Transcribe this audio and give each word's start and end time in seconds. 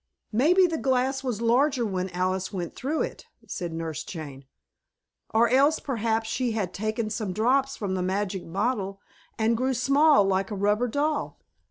"Maybe 0.31 0.65
the 0.65 0.79
glass 0.79 1.23
was 1.23 1.43
larger 1.43 1.85
when 1.85 2.09
Alice 2.09 2.51
went 2.51 2.75
through 2.75 3.03
it," 3.03 3.27
said 3.45 3.71
Nurse 3.71 4.03
Jane, 4.03 4.45
"or 5.31 5.47
else 5.47 5.77
perhaps 5.79 6.27
she 6.27 6.53
had 6.53 6.73
taken 6.73 7.11
some 7.11 7.33
drops 7.33 7.77
from 7.77 7.93
the 7.93 8.01
magic 8.01 8.51
bottle 8.51 8.99
and 9.37 9.55
grew 9.55 9.75
small 9.75 10.23
like 10.23 10.49
a 10.49 10.55
rubber 10.55 10.87
doll." 10.87 11.39